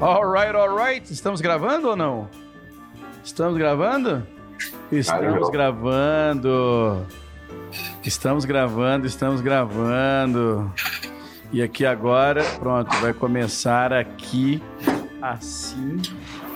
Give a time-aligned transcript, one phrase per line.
[0.00, 1.12] Alright, alright.
[1.12, 2.28] Estamos gravando ou não?
[3.24, 4.24] Estamos gravando?
[4.92, 7.06] Estamos gravando.
[8.04, 10.72] Estamos gravando, estamos gravando.
[11.52, 14.62] E aqui agora, pronto, vai começar aqui
[15.20, 16.00] assim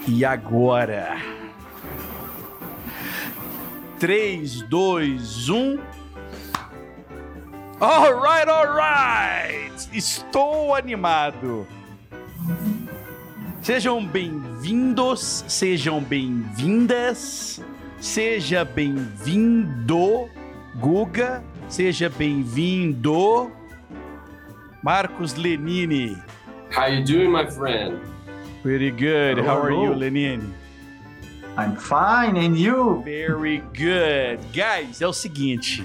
[0.07, 1.17] e agora.
[3.99, 6.02] 3, 2, 1.
[7.83, 9.89] Alright, alright!
[9.93, 11.67] Estou animado.
[13.61, 17.61] Sejam bem-vindos, sejam bem-vindas,
[17.99, 20.31] seja bem-vindo,
[20.77, 23.51] Guga, seja bem-vindo,
[24.81, 26.17] Marcos Lenini.
[26.71, 27.99] How you doing, my friend?
[28.63, 29.39] Pretty good.
[29.39, 30.55] Hello, How are you, Lenini?
[31.59, 33.03] I'm fine, and you?
[33.05, 34.39] Very good.
[34.53, 35.83] Guys, é o seguinte.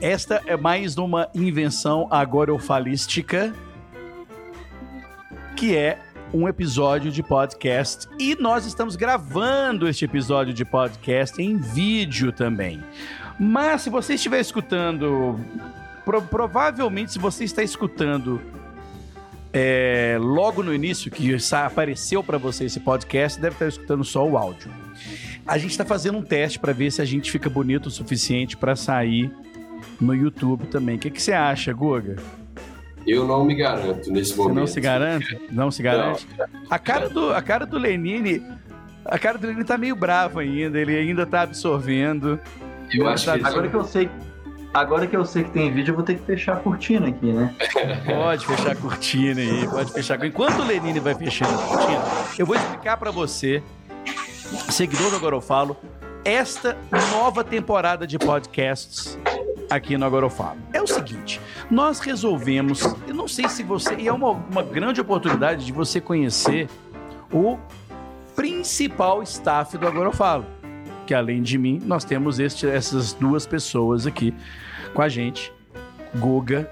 [0.00, 3.52] Esta é mais uma invenção agorofalística,
[5.56, 5.98] que é
[6.32, 8.06] um episódio de podcast.
[8.18, 12.82] E nós estamos gravando este episódio de podcast em vídeo também.
[13.40, 15.38] Mas se você estiver escutando,
[16.04, 18.40] pro- provavelmente se você está escutando
[19.52, 24.38] é, logo no início, que apareceu para você esse podcast, deve estar escutando só o
[24.38, 24.70] áudio.
[25.44, 28.56] A gente está fazendo um teste para ver se a gente fica bonito o suficiente
[28.56, 29.32] para sair
[30.00, 30.96] no YouTube também.
[30.96, 32.16] O que, que você acha, Guga?
[33.06, 34.56] Eu não me garanto nesse Você momento.
[34.56, 35.40] não se garante?
[35.50, 36.26] Não se garante?
[36.68, 38.42] A cara do, a cara do Lenine,
[39.04, 42.38] a cara do Lenine tá meio bravo ainda, ele ainda tá absorvendo.
[42.92, 44.10] Eu acho que Agora que eu sei,
[44.74, 47.32] agora que eu sei que tem vídeo, eu vou ter que fechar a cortina aqui,
[47.32, 47.54] né?
[48.04, 50.22] Pode fechar a cortina aí, pode fechar.
[50.24, 52.02] Enquanto o Lenine vai fechando a cortina,
[52.38, 53.62] eu vou explicar pra você,
[54.68, 55.76] seguidor do Agora Eu Falo,
[56.24, 56.76] esta
[57.10, 59.18] nova temporada de podcasts
[59.70, 60.58] aqui no Agora Eu Falo.
[60.72, 65.00] É o seguinte, nós resolvemos, eu não sei se você, e é uma, uma grande
[65.00, 66.68] oportunidade de você conhecer
[67.32, 67.58] o
[68.34, 70.46] principal staff do Agora Eu Falo.
[71.06, 74.34] Que além de mim, nós temos este- essas duas pessoas aqui
[74.94, 75.52] com a gente,
[76.16, 76.70] Guga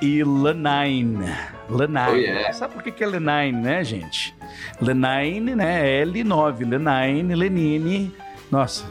[0.00, 1.26] e Lenine.
[1.68, 1.98] Lenine.
[2.10, 2.52] Oh, yeah.
[2.52, 4.34] Sabe por que, que é Lenine, né, gente?
[4.80, 6.04] Lenine, né?
[6.04, 6.60] L9.
[6.68, 8.14] Lenine, Lenine.
[8.50, 8.84] Nossa,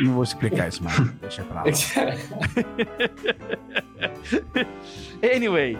[0.00, 0.98] não vou explicar isso mais.
[1.20, 1.70] Deixa pra lá.
[5.20, 5.76] Anyway,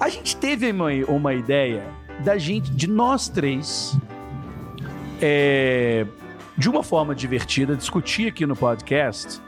[0.00, 1.86] a gente teve uma, uma ideia
[2.24, 3.96] da gente, de nós três,
[5.20, 6.04] é,
[6.58, 9.40] de uma forma divertida, discutir aqui no podcast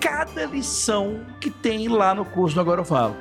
[0.00, 3.16] cada lição que tem lá no curso do Agora Eu Falo.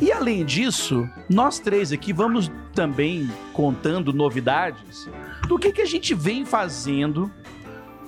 [0.00, 5.08] E além disso, nós três aqui vamos também contando novidades
[5.48, 7.30] do que, que a gente vem fazendo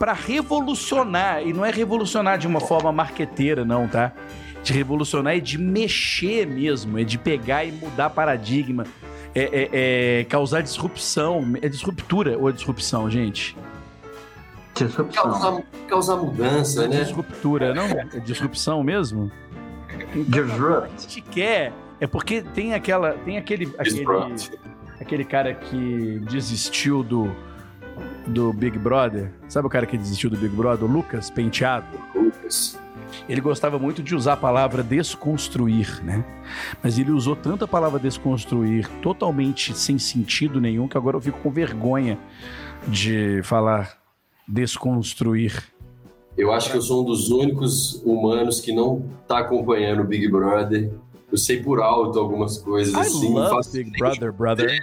[0.00, 4.12] para revolucionar, e não é revolucionar de uma forma marqueteira, não, tá?
[4.62, 8.87] De revolucionar é de mexer mesmo, é de pegar e mudar paradigma,
[9.34, 11.44] é, é- é causar disrupção.
[11.60, 13.55] É disruptura ou é disrupção, gente?
[14.75, 15.22] Disrupção.
[15.22, 17.03] causar, causar mudança, né?
[17.03, 17.84] Disruptura, não?
[17.84, 19.31] É disrupção mesmo?
[20.15, 20.94] Disrupt.
[20.97, 21.75] A gente quer.
[22.00, 23.12] É porque tem aquela.
[23.12, 23.71] Tem aquele.
[23.78, 24.05] aquele
[24.99, 27.31] aquele cara que desistiu do.
[28.26, 29.31] Do Big Brother.
[29.48, 30.88] Sabe o cara que desistiu do Big Brother?
[30.88, 31.86] O Lucas Penteado.
[32.14, 32.78] Lucas.
[33.28, 36.25] Ele gostava muito de usar a palavra desconstruir, né?
[36.82, 41.38] Mas ele usou tanto a palavra desconstruir, totalmente sem sentido nenhum, que agora eu fico
[41.41, 42.19] com vergonha
[42.86, 43.98] de falar
[44.47, 45.64] desconstruir.
[46.36, 50.28] Eu acho que eu sou um dos únicos humanos que não tá acompanhando o Big
[50.28, 50.91] Brother.
[51.30, 53.32] Eu sei por alto algumas coisas I assim.
[53.34, 54.80] love faço- Big Brother, brother.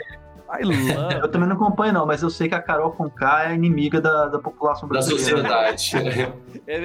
[0.50, 1.16] I love.
[1.22, 4.28] Eu também não acompanho, não, mas eu sei que a Carol Conká é inimiga da,
[4.28, 5.78] da população da brasileira.
[5.78, 5.92] sociedade.
[6.68, 6.76] É,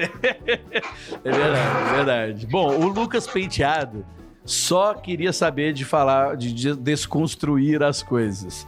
[1.25, 2.47] é verdade, é verdade.
[2.47, 4.05] Bom, o Lucas Penteado
[4.45, 8.65] só queria saber de falar, de de desconstruir as coisas.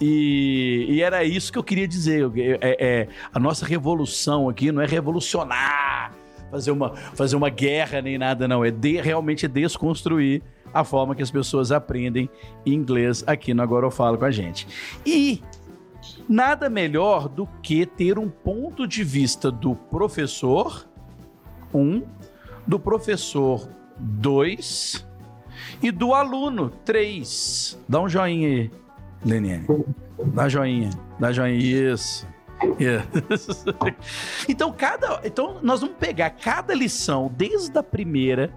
[0.00, 2.30] E, e era isso que eu queria dizer.
[2.62, 6.12] É, é- a nossa revolução aqui não é revolucionar,
[6.50, 8.64] fazer uma, fazer uma guerra nem nada, não.
[8.64, 10.42] É de, realmente é desconstruir
[10.74, 12.28] a forma que as pessoas aprendem
[12.66, 14.66] inglês aqui no Agora Eu Falo com a gente.
[15.06, 15.40] E
[16.28, 20.84] nada melhor do que ter um ponto de vista do professor,
[21.72, 22.02] um,
[22.66, 25.06] do professor, dois,
[25.80, 27.78] e do aluno, três.
[27.88, 28.70] Dá um joinha aí,
[29.24, 29.66] Leniane.
[30.26, 31.56] Dá joinha, dá joinha.
[31.56, 32.26] Isso.
[32.78, 33.64] Isso.
[34.48, 38.52] Então, cada, então, nós vamos pegar cada lição, desde a primeira,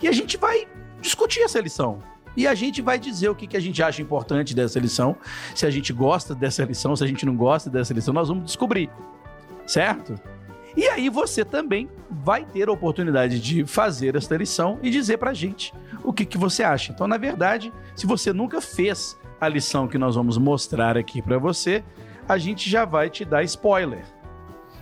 [0.00, 0.66] e a gente vai
[1.02, 1.98] discutir essa lição.
[2.34, 5.16] E a gente vai dizer o que, que a gente acha importante dessa lição,
[5.54, 8.44] se a gente gosta dessa lição, se a gente não gosta dessa lição, nós vamos
[8.44, 8.88] descobrir.
[9.66, 10.18] Certo?
[10.74, 15.34] E aí você também vai ter a oportunidade de fazer esta lição e dizer pra
[15.34, 16.92] gente o que, que você acha.
[16.92, 21.36] Então, na verdade, se você nunca fez a lição que nós vamos mostrar aqui para
[21.36, 21.84] você,
[22.26, 24.04] a gente já vai te dar spoiler.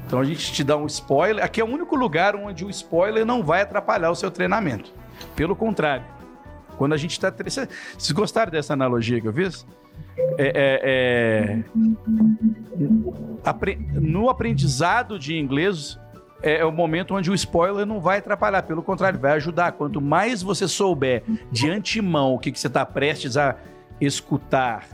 [0.06, 1.44] Então a gente te dá um spoiler.
[1.44, 4.92] Aqui é o único lugar onde o spoiler não vai atrapalhar o seu treinamento.
[5.34, 6.04] Pelo contrário,
[6.76, 7.30] quando a gente está.
[7.30, 9.66] Vocês gostaram dessa analogia que eu fiz?
[10.38, 11.64] É, é,
[13.44, 14.00] é...
[14.00, 15.98] No aprendizado de inglês,
[16.42, 19.72] é, é o momento onde o spoiler não vai atrapalhar, pelo contrário, vai ajudar.
[19.72, 23.56] Quanto mais você souber de antemão o que, que você está prestes a
[24.00, 24.86] escutar,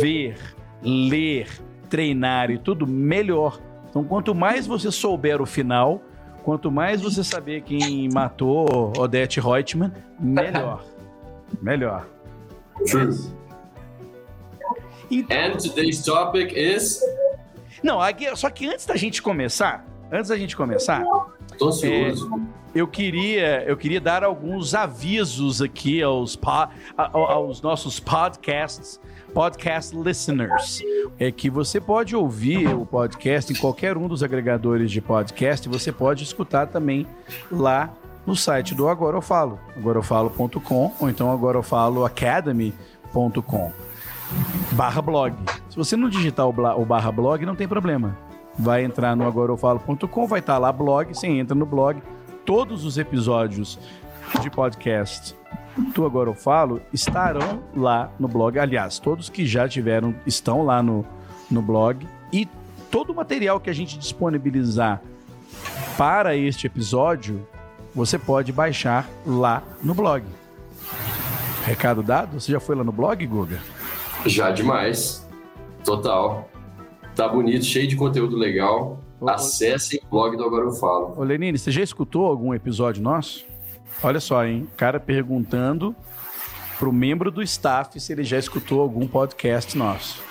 [0.00, 0.38] ver,
[0.82, 1.48] ler,
[1.90, 3.60] treinar e tudo, melhor.
[3.90, 6.02] Então, quanto mais você souber o final,
[6.46, 10.84] quanto mais você saber quem matou Odette Reutemann, melhor.
[11.60, 12.06] melhor.
[12.86, 13.12] True.
[15.10, 17.00] Então, And today's topic is.
[17.82, 17.98] Não,
[18.36, 21.02] só que antes da gente começar, antes da gente começar,
[21.58, 22.30] Tô ansioso.
[22.32, 26.38] É, eu queria, eu queria dar alguns avisos aqui aos,
[26.96, 29.00] aos nossos podcasts
[29.36, 30.82] podcast listeners.
[31.18, 35.92] É que você pode ouvir o podcast em qualquer um dos agregadores de podcast, você
[35.92, 37.06] pode escutar também
[37.52, 37.92] lá
[38.26, 43.72] no site do Agora Eu Falo, agorafalo.com ou então agorafaloacademy.com
[44.72, 45.36] barra blog.
[45.68, 48.16] Se você não digitar o, barra blog, não tem problema.
[48.58, 52.02] Vai entrar no agorafalo.com, vai estar lá blog, você entra no blog,
[52.44, 53.78] todos os episódios
[54.40, 55.36] de podcast
[55.92, 58.58] Tu Agora Eu Falo estarão lá no blog.
[58.58, 61.04] Aliás, todos que já tiveram estão lá no,
[61.50, 62.06] no blog.
[62.32, 62.48] E
[62.90, 65.02] todo o material que a gente disponibilizar
[65.96, 67.46] para este episódio,
[67.94, 70.24] você pode baixar lá no blog.
[71.64, 72.40] Recado dado?
[72.40, 73.60] Você já foi lá no blog, Guga?
[74.24, 75.26] Já demais.
[75.84, 76.48] Total.
[77.16, 79.00] Tá bonito, cheio de conteúdo legal.
[79.26, 81.14] Acessem o blog do Agora Eu Falo.
[81.16, 83.46] Ô, Lenine, você já escutou algum episódio nosso?
[84.02, 84.68] Olha só, hein?
[84.76, 85.96] Cara perguntando
[86.78, 90.22] pro membro do staff se ele já escutou algum podcast nosso.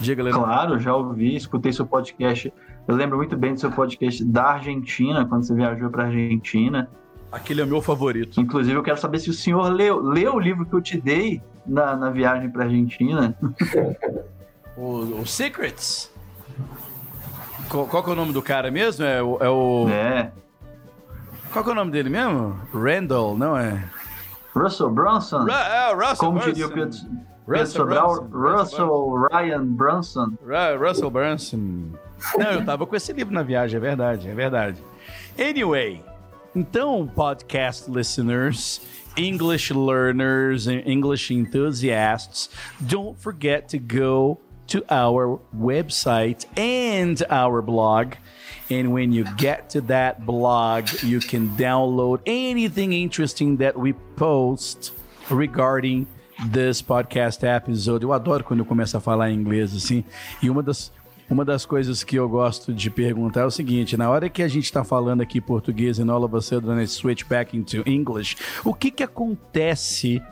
[0.00, 0.42] Diga, Leandro.
[0.42, 2.52] Claro, já ouvi, escutei seu podcast.
[2.88, 6.90] Eu lembro muito bem do seu podcast da Argentina, quando você viajou para Argentina.
[7.30, 8.40] Aquele é o meu favorito.
[8.40, 11.40] Inclusive, eu quero saber se o senhor leu, leu o livro que eu te dei
[11.64, 13.38] na, na viagem para Argentina.
[14.78, 16.10] o, o Secrets?
[17.68, 19.04] Qual, qual é o nome do cara mesmo?
[19.04, 19.38] É o.
[19.40, 19.48] É.
[19.48, 19.88] O...
[19.88, 20.32] é.
[21.52, 22.60] Qual é o nome dele mesmo?
[22.72, 23.84] Randall, não é?
[24.54, 25.40] Russell Brunson.
[25.40, 26.52] Ru é, Russell Como Brunson.
[26.52, 26.98] diria o Pedro,
[27.46, 28.28] Russell, Brunson.
[28.30, 30.32] Russell Ryan Brunson.
[30.78, 31.92] Russell Brunson.
[32.36, 34.82] Não, eu tava com esse livro na viagem, é verdade, é verdade.
[35.38, 36.02] Anyway,
[36.54, 38.80] então, podcast listeners,
[39.16, 48.14] English learners, and English enthusiasts, don't forget to go to our website and our blog
[48.70, 54.92] And when you get to that blog, you can download anything interesting that we post
[55.30, 56.06] regarding
[56.52, 58.02] this podcast episode.
[58.02, 60.04] Eu adoro quando eu começo a falar inglês assim.
[60.42, 60.92] E uma das
[61.30, 64.48] uma das coisas que eu gosto de perguntar é o seguinte: na hora que a
[64.48, 68.74] gente está falando aqui português e all of a sudden switch back into English, o
[68.74, 70.22] que que acontece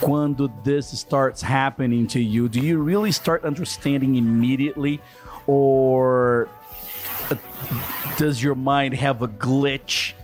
[0.00, 2.48] quando this starts happening to you?
[2.48, 5.00] Do you really start understanding immediately,
[5.46, 6.48] or
[8.16, 10.14] does your mind have a glitch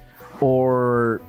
[0.41, 1.21] or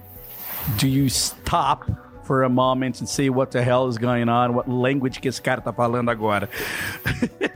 [0.78, 1.90] do you stop
[2.24, 5.42] for a moment and say what the hell is going on, what language que esse
[5.42, 6.50] cara tá falando agora?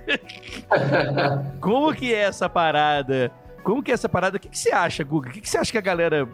[1.61, 3.31] Como que é essa parada?
[3.63, 4.35] Como que é essa parada?
[4.37, 5.29] O que, que você acha, Guga?
[5.29, 6.27] O que, que você acha que a galera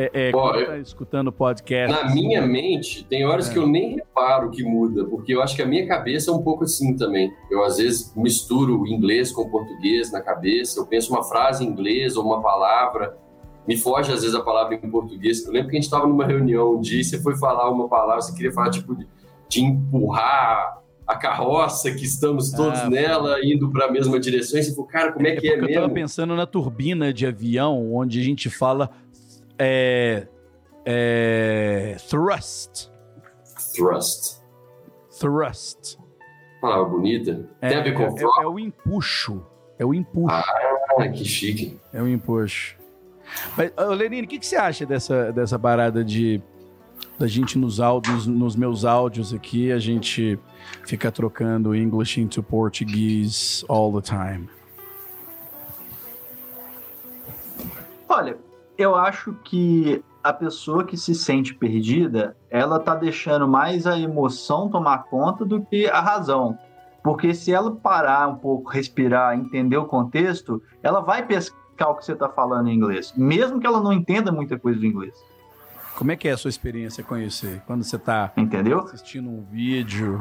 [0.00, 1.94] é, é, Bom, tá escutando podcast?
[1.94, 3.52] Na minha mente, tem horas é.
[3.52, 6.42] que eu nem reparo que muda, porque eu acho que a minha cabeça é um
[6.42, 7.30] pouco assim também.
[7.50, 12.16] Eu, às vezes, misturo inglês com português na cabeça, eu penso uma frase em inglês
[12.16, 13.14] ou uma palavra,
[13.68, 15.44] me foge, às vezes, a palavra em português.
[15.44, 17.86] Eu lembro que a gente estava numa reunião um dia e você foi falar uma
[17.86, 19.06] palavra, você queria falar, tipo, de,
[19.50, 24.58] de empurrar a carroça que estamos todos ah, nela, indo para a mesma direção.
[24.60, 25.66] E você falou, cara, como é, é que é mesmo?
[25.66, 28.90] Eu estava pensando na turbina de avião, onde a gente fala
[29.60, 30.26] é,
[30.86, 32.90] é, thrust.
[33.74, 34.40] Thrust.
[35.20, 35.98] Thrust.
[36.62, 37.46] Palavra bonita.
[37.60, 39.46] É, Tem a ver com é, é, é, o empuxo.
[39.78, 40.34] É o empuxo.
[40.34, 41.78] Ah, que chique.
[41.92, 42.76] É o empuxo.
[43.56, 46.42] Mas, Lenine, o que, que você acha dessa, dessa parada de
[47.18, 50.38] da gente nos áudios, nos meus áudios aqui, a gente
[50.86, 54.48] fica trocando English into Portuguese all the time?
[58.08, 58.36] Olha,
[58.80, 64.68] eu acho que a pessoa que se sente perdida, ela tá deixando mais a emoção
[64.68, 66.58] tomar conta do que a razão.
[67.02, 72.04] Porque se ela parar um pouco, respirar, entender o contexto, ela vai pescar o que
[72.04, 75.14] você está falando em inglês, mesmo que ela não entenda muita coisa do inglês.
[75.96, 77.60] Como é que é a sua experiência com isso aí?
[77.66, 78.32] Quando você está
[78.84, 80.20] assistindo um vídeo,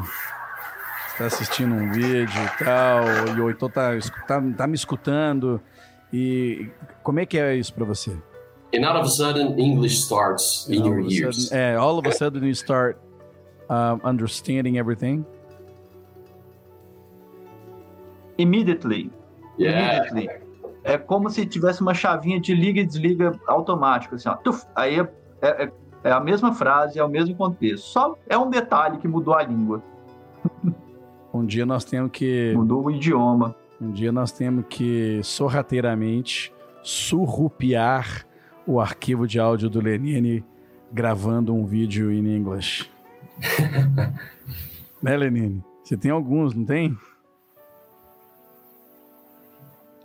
[1.11, 3.03] está assistindo um vídeo e tal,
[3.41, 3.91] ou então tá,
[4.27, 5.61] tá, tá me escutando,
[6.11, 6.69] e
[7.03, 8.17] como é que é isso para você?
[8.73, 11.49] And all of a sudden, English starts in your ears.
[11.49, 12.99] Sudden, é, all of a sudden you start
[13.69, 15.25] um, understanding everything.
[18.37, 19.09] Immediately.
[19.57, 20.07] Yeah.
[20.11, 20.49] Immediately.
[20.83, 24.35] É como se tivesse uma chavinha de liga e desliga automático, assim, ó.
[24.35, 25.07] Tuf, aí é,
[25.41, 25.71] é,
[26.03, 27.85] é, a mesma frase, é o mesmo contexto.
[27.85, 29.83] Só é um detalhe que mudou a língua.
[31.31, 32.53] Um dia nós temos que.
[32.55, 33.55] Mudou o idioma.
[33.79, 38.25] Um dia nós temos que sorrateiramente surrupiar
[38.69, 40.45] o arquivo de áudio do Lenine
[40.91, 42.87] gravando um vídeo em inglês.
[45.01, 45.63] né, Lenine?
[45.83, 46.95] Você tem alguns, não tem?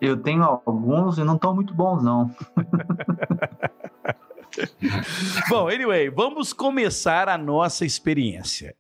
[0.01, 2.35] Eu tenho alguns e não estão muito bons, não.
[5.51, 8.75] Bom, anyway, vamos começar a nossa experiência.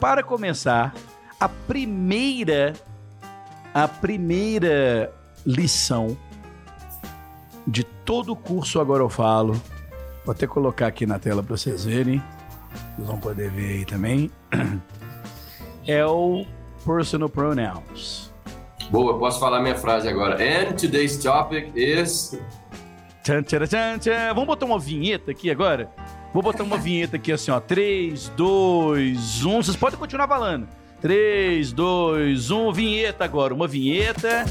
[0.00, 0.94] Para começar,
[1.38, 2.72] a primeira
[3.72, 5.12] a primeira
[5.46, 6.16] lição
[7.66, 9.52] de todo o curso Agora Eu Falo.
[10.24, 12.20] Vou até colocar aqui na tela para vocês verem.
[12.96, 14.30] Vocês vão poder ver aí também.
[15.86, 16.44] É o
[16.84, 18.32] personal pronouns.
[18.90, 20.34] Boa, posso falar minha frase agora.
[20.34, 22.38] And today's topic is.
[23.22, 24.34] Tchan, tchan, tchan.
[24.34, 25.90] Vamos botar uma vinheta aqui agora?
[26.32, 27.58] Vou botar uma vinheta aqui assim, ó.
[27.58, 29.62] 3, 2, 1.
[29.62, 30.68] Vocês podem continuar falando.
[31.00, 32.72] 3, 2, 1.
[32.72, 33.52] Vinheta agora.
[33.52, 34.44] Uma vinheta.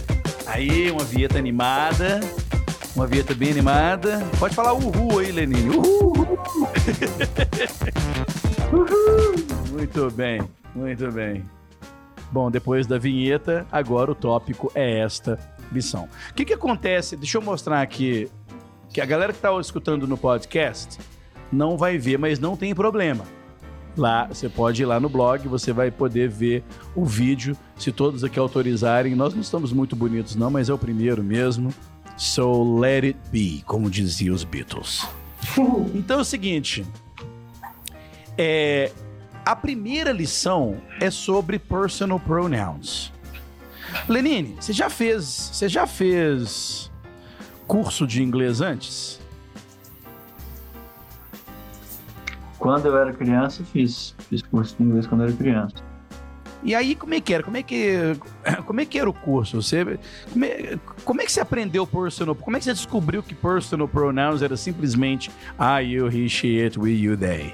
[0.45, 2.19] Aí, uma vinheta animada.
[2.95, 4.19] Uma vinheta bem animada.
[4.39, 5.69] Pode falar uhul aí, Lenine.
[5.69, 6.13] Uhul!
[8.73, 9.49] uhul!
[9.71, 10.41] Muito bem,
[10.75, 11.43] muito bem.
[12.31, 15.39] Bom, depois da vinheta, agora o tópico é esta
[15.71, 16.09] lição.
[16.29, 17.15] O que, que acontece?
[17.15, 18.29] Deixa eu mostrar aqui.
[18.89, 20.99] Que a galera que está escutando no podcast
[21.51, 23.25] não vai ver, mas não tem problema.
[23.97, 26.63] Lá, você pode ir lá no blog, você vai poder ver
[26.95, 29.15] o vídeo, se todos aqui autorizarem.
[29.15, 31.73] Nós não estamos muito bonitos, não, mas é o primeiro mesmo.
[32.15, 35.07] So let it be, como diziam os Beatles.
[35.95, 36.85] então é o seguinte:
[38.37, 38.91] é,
[39.45, 43.11] a primeira lição é sobre personal pronouns.
[44.07, 46.91] Lenine, você já fez, você já fez
[47.67, 49.19] curso de inglês antes?
[52.59, 55.75] Quando eu era criança, fiz, fiz curso de inglês quando eu era criança.
[56.61, 57.41] E aí, como é que era?
[57.41, 58.17] Como é que,
[58.67, 59.61] como é que era o curso?
[59.61, 59.97] Você,
[60.31, 62.35] como, é, como é que você aprendeu personal?
[62.35, 66.77] Como é que você descobriu que personal pronouns era simplesmente I, you, he, she, it,
[66.77, 67.53] we, you, they?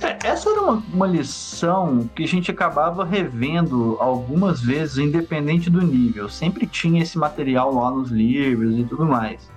[0.00, 5.80] É, essa era uma, uma, lição que a gente acabava revendo algumas vezes, independente do
[5.82, 6.28] nível.
[6.28, 9.50] Sempre tinha esse material lá nos livros e tudo mais.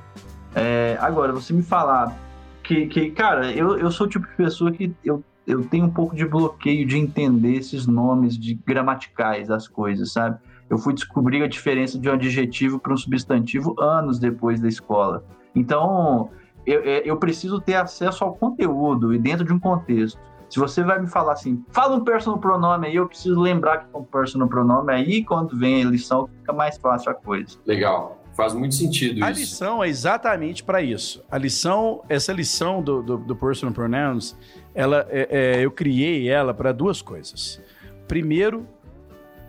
[0.58, 2.18] É, agora, você me falar
[2.64, 5.90] que, que cara, eu, eu sou o tipo de pessoa que eu eu tenho um
[5.90, 10.38] pouco de bloqueio de entender esses nomes de gramaticais das coisas, sabe?
[10.70, 15.24] Eu fui descobrir a diferença de um adjetivo para um substantivo anos depois da escola.
[15.56, 16.30] Então,
[16.66, 20.20] eu, eu preciso ter acesso ao conteúdo e dentro de um contexto.
[20.50, 23.86] Se você vai me falar assim, fala um personal pronome aí, eu preciso lembrar que
[23.94, 27.58] é um personal pronome aí, quando vem a lição, fica mais fácil a coisa.
[27.66, 28.22] Legal.
[28.38, 29.39] Faz muito sentido a isso.
[29.39, 31.25] A lição é exatamente para isso.
[31.29, 34.38] A lição, essa lição do, do, do personal pronouns,
[34.75, 37.60] ela, é, é, eu criei ela para duas coisas.
[38.08, 38.67] Primeiro,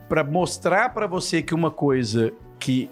[0.08, 2.88] para mostrar para você que uma coisa que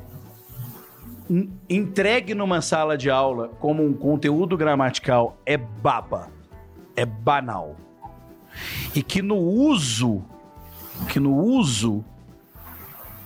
[1.66, 6.28] entregue numa sala de aula como um conteúdo gramatical é baba,
[6.94, 7.74] é banal.
[8.94, 10.22] E que no uso,
[11.08, 12.04] que no uso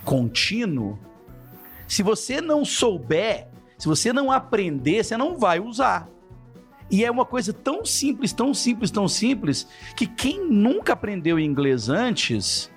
[0.04, 0.96] contínuo,
[1.90, 6.08] se você não souber, se você não aprender, você não vai usar.
[6.88, 9.66] E é uma coisa tão simples, tão simples, tão simples,
[9.96, 12.70] que quem nunca aprendeu inglês antes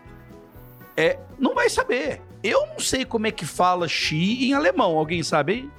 [0.97, 2.23] é, não vai saber.
[2.43, 4.97] Eu não sei como é que fala she em alemão.
[4.97, 5.69] Alguém sabe aí?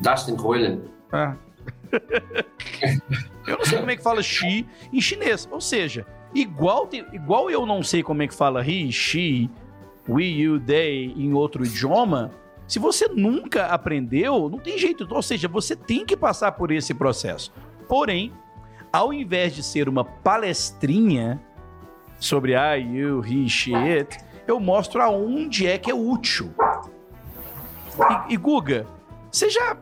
[0.00, 0.82] Dustin Hoylen.
[1.12, 1.36] Ah.
[3.46, 5.48] eu não sei como é que fala she em chinês.
[5.52, 9.48] Ou seja, igual, igual eu não sei como é que fala he, she,
[10.08, 12.30] we, you, they em outro idioma,
[12.66, 15.06] se você nunca aprendeu, não tem jeito.
[15.10, 17.52] Ou seja, você tem que passar por esse processo.
[17.88, 18.32] Porém,
[18.92, 21.40] ao invés de ser uma palestrinha
[22.20, 26.52] sobre I, you, he, she, it, eu mostro aonde é que é útil.
[28.28, 28.86] E, e Guga,
[29.30, 29.76] você já.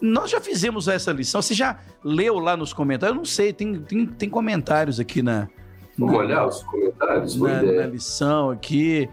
[0.00, 1.40] Nós já fizemos essa lição.
[1.40, 3.14] Você já leu lá nos comentários?
[3.14, 5.48] Eu não sei, tem, tem, tem comentários aqui na.
[5.96, 7.36] Vamos olhar os comentários?
[7.36, 9.08] Na, na lição aqui.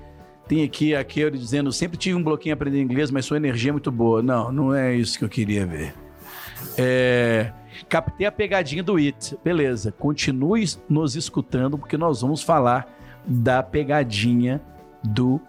[0.50, 3.72] Tem aqui aquele dizendo: sempre tive um bloquinho a aprender inglês, mas sua energia é
[3.72, 4.24] muito boa.
[4.24, 5.94] Não, não é isso que eu queria ver.
[6.75, 7.53] É,
[7.88, 9.38] captei a pegadinha do It.
[9.44, 12.91] Beleza, continue nos escutando, porque nós vamos falar
[13.24, 14.60] da pegadinha
[15.03, 15.39] do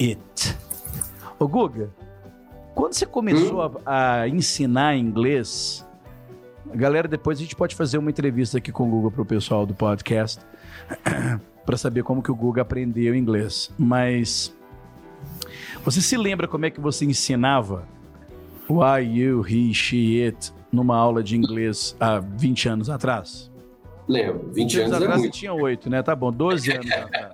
[0.00, 0.56] It.
[1.36, 1.90] Ô Guga,
[2.76, 3.80] quando você começou hum?
[3.84, 5.84] a, a, ensinar inglês,
[6.72, 9.66] galera, depois a gente pode fazer uma entrevista aqui com o Guga para o pessoal
[9.66, 10.40] do podcast
[11.68, 13.70] para saber como que o Guga aprendeu inglês.
[13.76, 14.56] Mas
[15.84, 17.86] você se lembra como é que você ensinava
[18.70, 23.52] why, you, he, she, it numa aula de inglês há 20 anos atrás?
[24.08, 26.02] Lembro, 20 anos, anos é atrás é você tinha 8, né?
[26.02, 27.32] Tá bom, 12 anos atrás.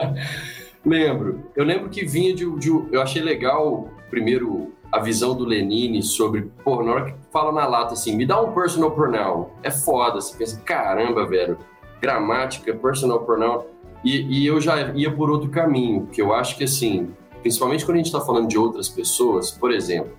[0.82, 1.50] Lembro.
[1.54, 6.50] Eu lembro que vinha de, de, Eu achei legal, primeiro, a visão do Lenine sobre.
[6.64, 9.50] Pô, na hora que fala na lata assim, me dá um personal pronoun.
[9.62, 10.22] É foda.
[10.22, 11.58] Você pensa, caramba, velho.
[12.00, 13.64] Gramática, personal pronoun.
[14.04, 17.12] E, e eu já ia por outro caminho, que eu acho que assim,
[17.42, 20.12] principalmente quando a gente está falando de outras pessoas, por exemplo,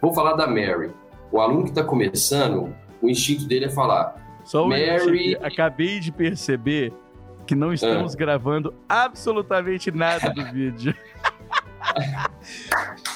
[0.00, 0.90] vou falar da Mary.
[1.30, 4.16] O aluno que está começando, o instinto dele é falar.
[4.44, 5.36] Só Mary.
[5.40, 6.92] Acabei de perceber
[7.46, 8.16] que não estamos é.
[8.16, 10.94] gravando absolutamente nada do vídeo.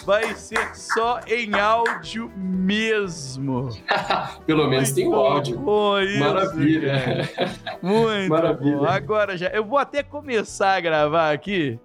[0.05, 3.69] Vai ser só em áudio mesmo.
[4.47, 5.59] Pelo menos Muito tem o áudio.
[5.59, 7.01] Bom isso, Maravilha.
[7.01, 7.51] Cara.
[7.83, 8.77] Muito Maravilha.
[8.77, 8.85] bom.
[8.85, 9.49] Agora já.
[9.49, 11.79] Eu vou até começar a gravar aqui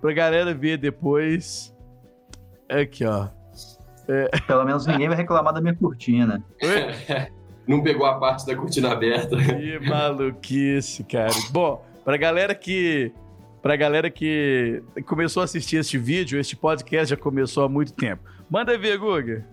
[0.00, 1.74] pra galera ver depois.
[2.68, 3.28] Aqui, ó.
[4.08, 4.28] É.
[4.46, 6.42] Pelo menos ninguém vai reclamar da minha cortina.
[6.62, 7.28] Oi?
[7.66, 9.36] não pegou a parte da cortina aberta.
[9.36, 11.32] Que maluquice, cara.
[11.50, 13.12] Bom, pra galera que.
[13.62, 18.22] Pra galera que começou a assistir este vídeo, este podcast já começou há muito tempo.
[18.48, 19.46] Manda ver, Guga.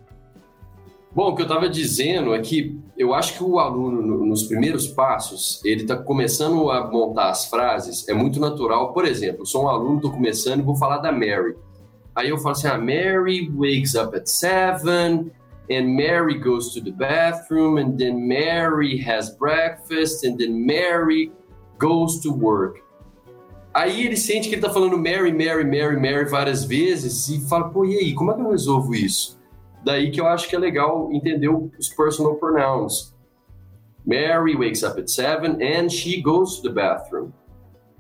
[1.13, 4.43] Bom, o que eu estava dizendo é que eu acho que o aluno, no, nos
[4.43, 8.93] primeiros passos, ele está começando a montar as frases, é muito natural.
[8.93, 11.55] Por exemplo, eu sou um aluno, estou começando e vou falar da Mary.
[12.15, 15.31] Aí eu falo assim, ah, Mary wakes up at seven,
[15.69, 21.31] and Mary goes to the bathroom, and then Mary has breakfast, and then Mary
[21.79, 22.86] goes to work.
[23.77, 27.69] Aí ele sente que ele tá falando Mary, Mary, Mary, Mary várias vezes e fala,
[27.69, 29.39] pô, e aí, como é que eu resolvo isso?
[29.85, 33.15] Daí que eu acho que é legal entender os personal pronouns.
[34.03, 37.29] Mary wakes up at seven and she goes to the bathroom.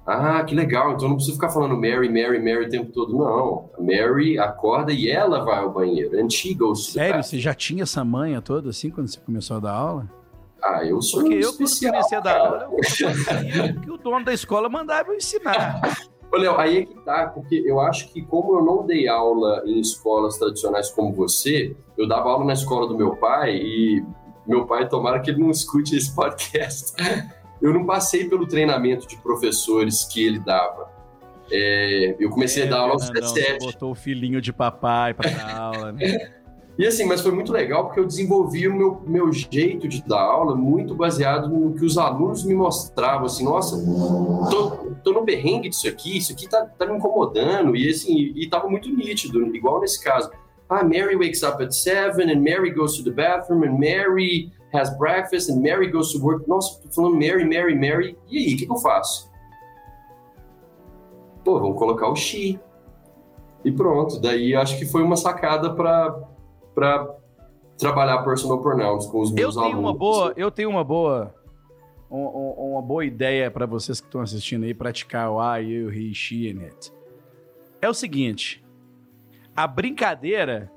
[0.03, 0.93] Ah, que legal.
[0.93, 3.15] Então não precisa ficar falando Mary, Mary, Mary o tempo todo.
[3.15, 3.69] Não.
[3.77, 6.19] A Mary acorda e ela vai ao banheiro.
[6.19, 7.21] And she goes to Sério?
[7.21, 10.09] Você já tinha essa manha toda assim quando você começou a dar aula?
[10.61, 13.81] Ah, eu sou Porque um eu, especial, quando comecei a dar aula, eu fazia o
[13.81, 15.81] que o dono da escola mandava eu ensinar.
[16.31, 19.63] Ô, Léo, aí é que tá, porque eu acho que como eu não dei aula
[19.65, 24.03] em escolas tradicionais como você, eu dava aula na escola do meu pai e
[24.45, 26.93] meu pai, tomara que ele não escute esse podcast
[27.61, 30.89] eu não passei pelo treinamento de professores que ele dava.
[31.51, 33.65] É, eu comecei é, a dar aula aos 17.
[33.65, 36.31] botou o filhinho de papai para dar aula, né?
[36.77, 40.21] E assim, mas foi muito legal porque eu desenvolvi o meu, meu jeito de dar
[40.21, 43.75] aula muito baseado no que os alunos me mostravam, assim, nossa,
[44.51, 48.47] tô, tô no berrengue disso aqui, isso aqui tá, tá me incomodando, e assim, e
[48.47, 50.29] tava muito nítido, igual nesse caso.
[50.69, 54.95] Ah, Mary wakes up at seven, and Mary goes to the bathroom, and Mary has
[54.97, 56.47] breakfast and Mary goes to work.
[56.47, 58.17] Nossa, tô falando Mary, Mary, Mary.
[58.29, 59.31] E aí, o que, que eu faço?
[61.43, 62.59] Pô, vamos colocar o she.
[63.63, 64.19] E pronto.
[64.19, 66.19] Daí acho que foi uma sacada para
[67.77, 69.91] trabalhar personal pronouns com os meus eu tenho alunos.
[69.91, 71.33] Uma boa, eu tenho uma boa
[72.09, 76.49] uma boa ideia para vocês que estão assistindo aí praticar o I, you, he, she
[76.49, 76.93] and it.
[77.81, 78.63] É o seguinte,
[79.55, 80.71] a brincadeira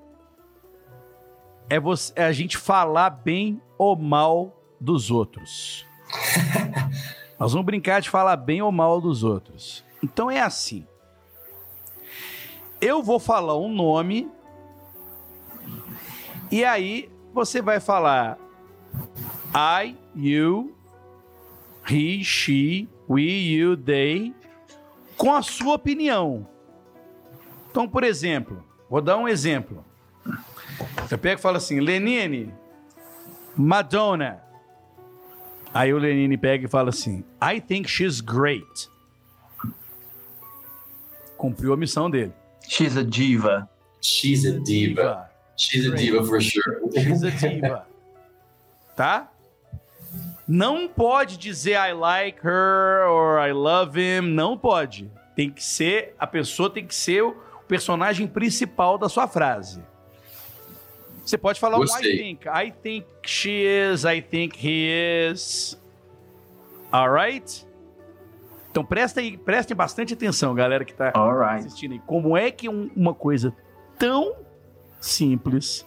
[1.68, 5.86] é, você, é a gente falar bem ou mal dos outros.
[7.38, 9.84] Nós vamos brincar de falar bem ou mal dos outros.
[10.02, 10.84] Então é assim.
[12.80, 14.28] Eu vou falar um nome
[16.50, 18.38] e aí você vai falar
[19.54, 20.74] I, you,
[21.88, 24.34] he, she, we, you, they,
[25.16, 26.46] com a sua opinião.
[27.70, 29.84] Então, por exemplo, vou dar um exemplo.
[31.02, 32.52] Você pega e fala assim, Lenine,
[33.56, 34.42] Madonna.
[35.72, 38.88] Aí o Lenine pega e fala assim: I think she's great.
[41.36, 42.32] Cumpriu a missão dele.
[42.68, 43.68] She's a diva.
[44.00, 45.29] She's a diva.
[45.60, 46.80] She's a diva for sure.
[46.94, 47.86] She's a diva.
[48.96, 49.30] tá?
[50.48, 54.22] Não pode dizer I like her or I love him.
[54.22, 55.10] Não pode.
[55.36, 57.36] Tem que ser, a pessoa tem que ser o
[57.68, 59.82] personagem principal da sua frase.
[61.24, 62.10] Você pode falar Gostei.
[62.10, 62.48] um I think.
[62.48, 64.88] I think she is, I think he
[65.30, 65.80] is.
[66.92, 67.66] Alright?
[68.70, 71.66] Então prestem, prestem bastante atenção, galera que tá Alright.
[71.66, 72.00] assistindo aí.
[72.06, 73.54] Como é que um- uma coisa
[73.98, 74.34] tão
[75.00, 75.86] simples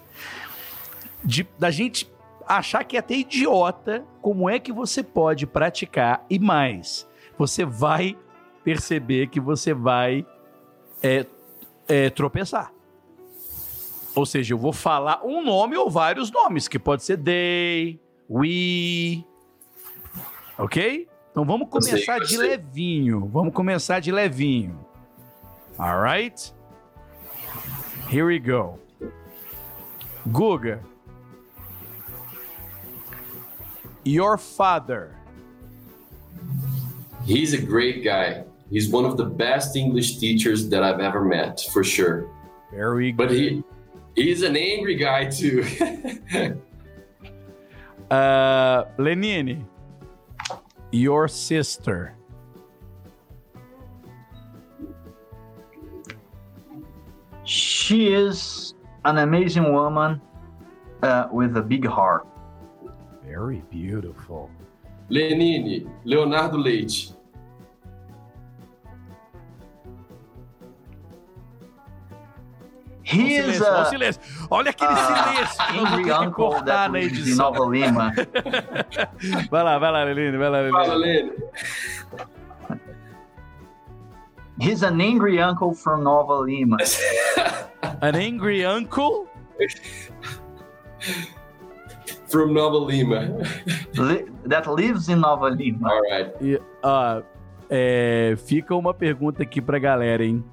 [1.23, 2.11] de, da gente
[2.47, 8.17] achar que é até idiota, como é que você pode praticar e mais, você vai
[8.63, 10.25] perceber que você vai
[11.01, 11.25] é,
[11.87, 12.71] é, tropeçar.
[14.15, 17.99] Ou seja, eu vou falar um nome ou vários nomes, que pode ser they,
[18.29, 19.25] we,
[20.57, 21.07] ok?
[21.31, 22.49] Então vamos Eu sei, começar eu de sei.
[22.49, 23.27] levinho.
[23.27, 24.85] Vamos começar de levinho.
[25.79, 26.53] Alright?
[28.11, 28.82] Here we go.
[30.29, 30.79] Guga.
[34.03, 35.15] Your father.
[37.25, 38.43] He's a great guy.
[38.69, 42.29] He's one of the best English teachers that I've ever met, for sure.
[42.71, 43.17] Very good.
[43.17, 43.63] But he
[44.15, 45.65] he's an angry guy too.
[48.11, 49.65] Uh, Lenine.
[50.91, 52.15] Your sister.
[57.43, 58.72] She is
[59.05, 60.21] an amazing woman
[61.01, 62.25] uh, with a big heart.
[63.25, 64.49] Very beautiful.
[65.09, 67.13] Lenine, Leonardo Leite.
[73.05, 74.21] He Olha o is silêncio, a, silêncio.
[74.49, 77.51] Olha aquele a silêncio vamos angry ter que cortar na edição.
[77.51, 78.13] Nova Lima.
[79.51, 81.29] Vai lá, vai lá, Lenine, vai lá, Fala, Lenine.
[81.29, 81.53] Lene.
[84.59, 86.77] He's an angry uncle from Nova Lima.
[88.03, 89.27] An angry uncle?
[92.29, 93.19] From Nova Lima.
[93.97, 95.89] li- that lives in Nova Lima.
[95.89, 96.31] All right.
[96.41, 97.21] E, ó,
[97.69, 100.43] é, fica uma pergunta aqui pra galera, hein?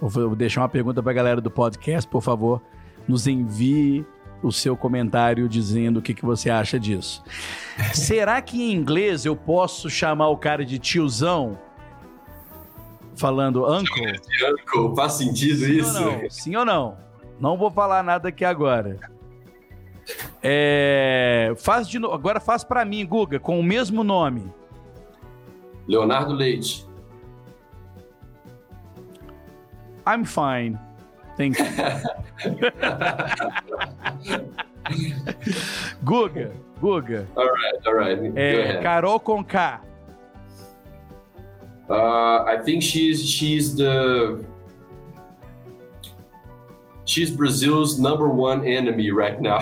[0.00, 2.60] Vou vou deixar uma pergunta pra galera do podcast, por favor.
[3.08, 4.04] Nos envie
[4.42, 7.22] o seu comentário dizendo o que, que você acha disso.
[7.94, 11.58] Será que em inglês eu posso chamar o cara de tiozão?
[13.16, 14.12] Falando uncle?
[14.12, 16.02] Uncle, faz sentido Sim isso?
[16.02, 16.30] ou não?
[16.30, 16.96] Sim ou não?
[17.38, 18.98] Não vou falar nada aqui agora.
[20.42, 22.14] É, faz de novo.
[22.14, 24.52] Agora faz pra mim, Guga, com o mesmo nome.
[25.86, 26.86] Leonardo Leite.
[30.06, 30.78] I'm fine.
[31.36, 31.66] Thank you.
[36.02, 37.26] Guga, Guga.
[37.36, 38.16] All right, all right.
[38.30, 38.82] Go É, ahead.
[38.82, 39.80] Carol com K.
[41.92, 44.42] Uh, I think she's she's the
[47.04, 49.58] she's Brazil's number one enemy right now.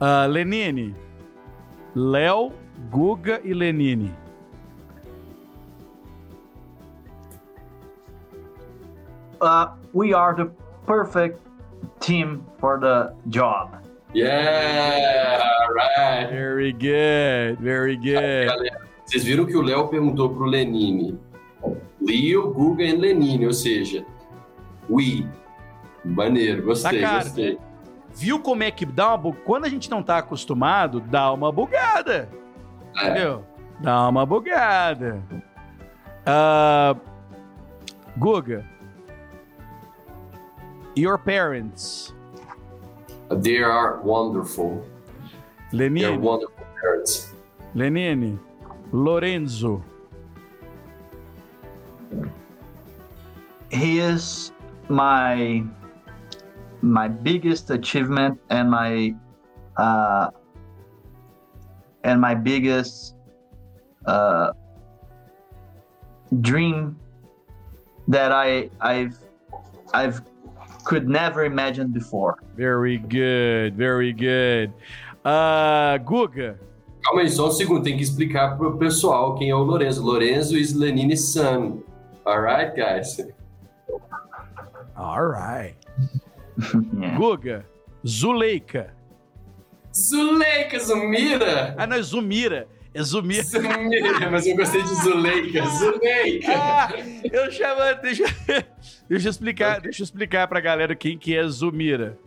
[0.00, 0.96] Ah, Lenine.
[1.94, 2.52] Léo,
[2.90, 4.10] Guga e Lenine.
[9.40, 10.50] Uh, we are the
[10.86, 11.40] perfect
[12.00, 13.76] team for the job.
[14.12, 16.26] yeah, all right.
[16.30, 18.50] Very good, very good.
[19.10, 21.18] Vocês viram que o Léo perguntou pro Lenine.
[22.00, 24.06] Leo, Guga e Lenine, ou seja,
[24.88, 25.26] we.
[26.04, 27.58] Maneiro, gostei, Tá gostei.
[28.14, 29.32] Viu como é que dá uma.
[29.32, 32.28] Quando a gente não tá acostumado, dá uma bugada.
[32.96, 33.44] É, Entendeu?
[33.80, 35.20] Dá uma bugada.
[36.24, 36.94] Ah,
[38.16, 38.64] Guga.
[40.96, 42.14] Your parents.
[43.42, 44.84] they are wonderful.
[45.72, 46.18] They are Lenine.
[46.18, 47.34] wonderful parents.
[47.74, 48.38] Lenine.
[48.92, 49.82] Lorenzo.
[53.70, 54.52] He is
[54.88, 55.62] my
[56.82, 59.14] my biggest achievement and my
[59.76, 60.30] uh,
[62.02, 63.14] and my biggest
[64.06, 64.52] uh,
[66.40, 66.98] dream
[68.08, 69.18] that I I've
[69.94, 70.22] I've
[70.84, 72.42] could never imagine before.
[72.56, 74.72] Very good, very good.
[75.24, 76.56] Ah, Guga.
[77.02, 80.04] Calma aí, só um segundo, tem que explicar pro pessoal quem é o Lorenzo.
[80.04, 81.82] Lorenzo is Lenine's son.
[82.26, 83.16] Alright, guys?
[84.96, 85.76] All right.
[86.94, 87.16] yeah.
[87.18, 87.64] Guga.
[88.06, 88.94] Zuleika.
[89.94, 91.74] Zuleika, Zumira!
[91.76, 92.68] Ah, não, é Zumira.
[92.92, 93.42] É Zumira.
[93.42, 95.64] Zumira, mas eu gostei de Zuleika.
[95.66, 96.52] Zuleika!
[96.54, 96.88] Ah,
[97.32, 97.80] eu chamo.
[98.02, 98.24] Deixa,
[99.08, 102.18] deixa eu explicar, deixa eu explicar pra galera quem que é Zumira.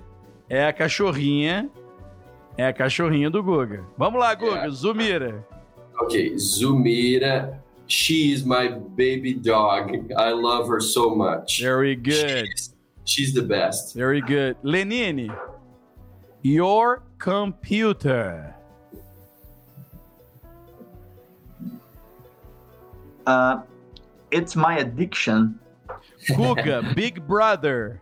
[0.50, 1.70] É a cachorrinha.
[2.58, 3.84] É a cachorrinha do Guga.
[3.98, 4.66] Vamos lá, Guga.
[4.66, 4.70] É.
[4.70, 5.46] Zumira.
[6.00, 7.62] Ok, Zumira.
[7.88, 10.12] She is my baby dog.
[10.18, 11.62] I love her so much.
[11.62, 12.48] Very good.
[12.48, 13.94] She's, she's the best.
[13.94, 14.56] Very good.
[14.64, 15.36] Lenine.
[16.42, 18.56] Your computer.
[23.26, 23.62] Uh,
[24.32, 25.60] it's my addiction.
[26.30, 28.02] Guga, Big Brother.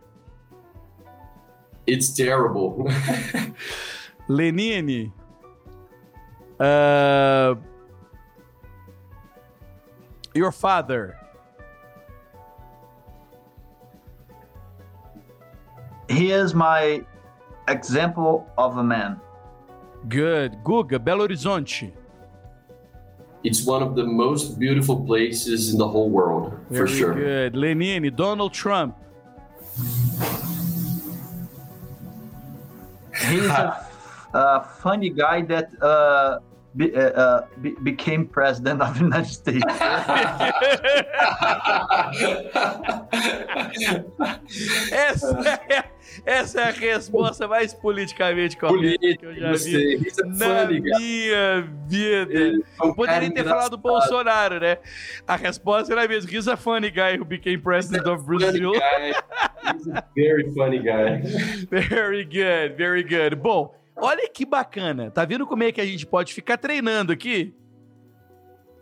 [1.88, 2.90] It's terrible.
[4.30, 5.12] Lenine.
[6.60, 7.56] Uh,
[10.34, 11.18] your father.
[16.10, 17.04] He is my
[17.68, 19.20] example of a man.
[20.08, 20.64] Good.
[20.64, 21.92] Guga, Belo Horizonte.
[23.44, 27.14] It's one of the most beautiful places in the whole world, Very for sure.
[27.16, 27.54] good.
[27.54, 28.96] Lenine, Donald Trump.
[33.28, 33.88] He's a,
[34.34, 36.40] a funny guy that uh,
[36.76, 39.64] be, uh, uh, be, became president of the United States.
[44.92, 45.84] essa, é,
[46.26, 51.00] essa é a resposta mais politicamente correta que eu já vi a na funny guy.
[51.00, 52.34] minha vida.
[52.34, 53.78] Ele é Eu poderia ter falado do engraçado.
[53.78, 54.78] Bolsonaro, né?
[55.28, 56.32] A resposta era mesmo.
[56.32, 58.74] He's a funny guy who became president of Brazil.
[58.74, 61.22] He's a very funny guy.
[61.70, 63.36] Very good, very good.
[63.36, 65.12] Bom, olha que bacana.
[65.12, 67.56] Tá vendo como é que a gente pode ficar treinando aqui?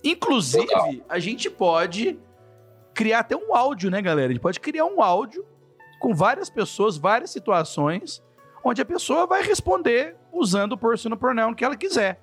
[0.04, 2.18] Inclusive, a gente pode
[2.94, 4.30] criar até um áudio, né, galera?
[4.30, 5.46] A gente pode criar um áudio
[6.00, 8.24] com várias pessoas, várias situações,
[8.64, 12.22] onde a pessoa vai responder usando o personal pronoun que ela quiser.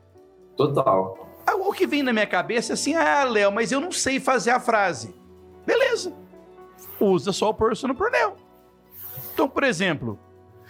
[0.56, 1.28] Total.
[1.46, 4.18] Ah, O que vem na minha cabeça é assim: ah, Léo, mas eu não sei
[4.18, 5.14] fazer a frase.
[5.66, 6.12] Beleza.
[6.98, 8.36] Usa só o personal pronoun.
[9.34, 10.18] Então, por exemplo,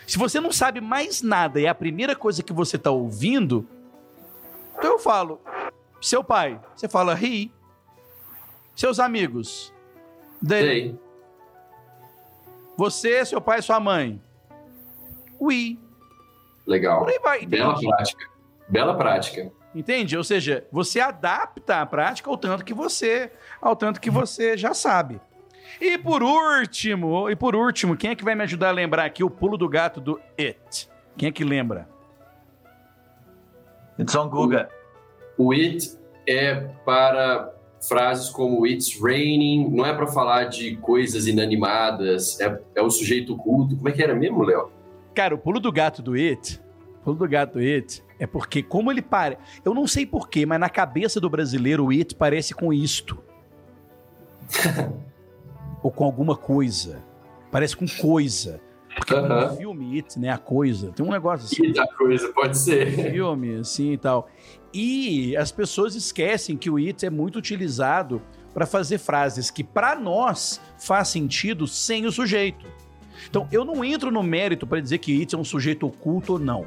[0.06, 3.66] se você não sabe mais nada e é a primeira coisa que você está ouvindo,
[4.78, 5.40] então eu falo:
[6.00, 7.50] seu pai, você fala he.
[8.74, 9.74] Seus amigos,
[10.46, 10.62] they.
[10.62, 11.00] Sei.
[12.76, 14.20] Você, seu pai, sua mãe,
[15.40, 15.78] we.
[16.66, 17.00] Legal.
[17.00, 18.30] Por aí vai, Bela prática.
[18.68, 19.50] Bela prática.
[19.74, 20.16] Entende?
[20.16, 24.72] Ou seja, você adapta a prática ao tanto que você, ao tanto que você já
[24.72, 25.20] sabe.
[25.81, 29.22] E por último, e por último, quem é que vai me ajudar a lembrar aqui
[29.22, 30.88] o pulo do gato do it?
[31.16, 31.88] Quem é que lembra?
[33.98, 34.66] It's on Google.
[35.38, 37.52] O it é para
[37.88, 43.37] frases como it's raining, não é para falar de coisas inanimadas, é, é o sujeito
[43.37, 43.76] culto.
[43.76, 44.70] Como é que era mesmo, Léo?
[45.14, 46.61] Cara, o pulo do gato do it,
[47.00, 50.44] o pulo do gato do it é porque como ele para, eu não sei porquê,
[50.44, 53.22] mas na cabeça do brasileiro o it parece com isto.
[55.87, 57.01] Ou com alguma coisa.
[57.49, 58.61] Parece com coisa.
[58.96, 59.51] Porque Aham.
[59.51, 61.70] no filme It, né, a coisa, tem um negócio assim.
[61.70, 63.12] E da coisa, pode ser.
[63.12, 64.29] filme, assim e tal.
[64.75, 68.20] E as pessoas esquecem que o it é muito utilizado
[68.53, 72.66] para fazer frases que para nós faz sentido sem o sujeito.
[73.31, 76.38] Então, eu não entro no mérito para dizer que it é um sujeito oculto ou
[76.40, 76.66] não.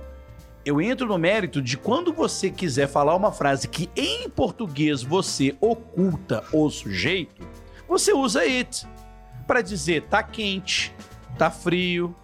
[0.64, 5.58] Eu entro no mérito de quando você quiser falar uma frase que em português você
[5.60, 7.46] oculta o sujeito,
[7.86, 8.88] você usa it
[9.50, 10.94] para dizer tá quente,
[11.36, 12.16] tá frio,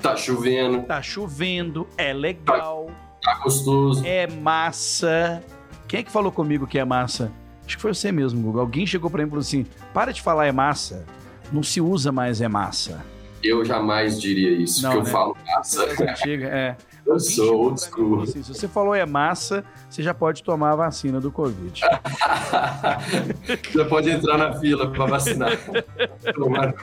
[0.00, 2.90] Tá chovendo, tá chovendo, é legal,
[3.22, 4.02] tá gostoso.
[4.06, 5.44] é massa.
[5.86, 7.30] Quem é que falou comigo que é massa?
[7.66, 8.62] Acho que foi você mesmo, Google.
[8.62, 11.04] Alguém chegou pra mim e falou assim: para de falar é massa.
[11.52, 13.04] Não se usa mais é massa.
[13.44, 15.10] Eu jamais diria isso, Não, que eu né?
[15.10, 15.84] falo massa.
[15.84, 16.76] Antiga, é.
[17.04, 18.22] Eu sou old school.
[18.22, 21.80] assim, se você falou é massa, você já pode tomar a vacina do Covid.
[23.74, 25.50] Já pode entrar na fila para vacinar.
[26.34, 26.74] Tomar.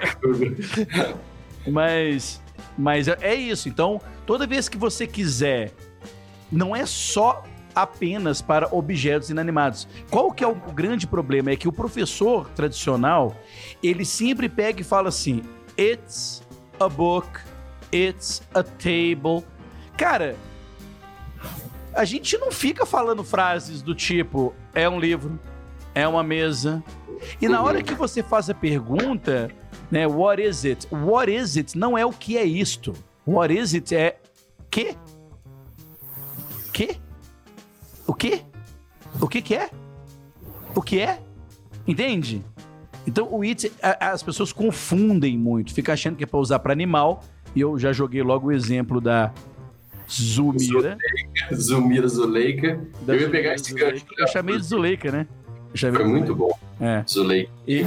[1.68, 2.42] Mas,
[2.78, 3.70] mas é- é isso.
[3.70, 5.72] Então, toda vez que você quiser,
[6.52, 9.88] não é só apenas para objetos inanimados.
[10.10, 11.52] Qual que é o grande problema?
[11.52, 13.36] É que o professor tradicional,
[13.82, 15.44] ele sempre pega e fala assim:
[15.78, 16.42] "It's
[16.80, 17.28] a book,
[17.94, 19.46] it's a table".
[20.00, 20.38] Cara,
[21.94, 25.38] a gente não fica falando frases do tipo é um livro,
[25.94, 26.82] é uma mesa.
[27.42, 29.52] E na hora que você faz a pergunta,
[29.92, 30.88] né, what is it?
[30.90, 32.94] What is it não é o que é isto.
[33.28, 34.22] What is it é
[34.72, 34.96] que?
[36.72, 36.96] Que?
[38.08, 38.42] O que?
[39.20, 39.70] O que que é?
[40.74, 41.20] O que é?
[41.86, 42.42] Entende?
[43.06, 47.22] Então o it, as pessoas confundem muito, fica achando que é para usar para animal.
[47.54, 49.34] E eu já joguei logo o exemplo da
[50.10, 50.98] Zumira.
[51.54, 52.80] Zumira Zuleika.
[53.02, 53.92] da Eu ia pegar esse Zuleika.
[53.92, 54.06] gancho.
[54.18, 55.28] Eu chamei de Zuleika, né?
[55.78, 56.34] Foi de muito Zuleika.
[56.36, 57.04] bom, É.
[57.08, 57.52] Zuleika.
[57.68, 57.82] E,